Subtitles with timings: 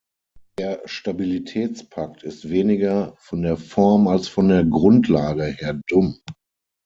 [0.57, 6.19] Der Stabilitätspakt ist weniger von der Form als von der Grundlage her dumm.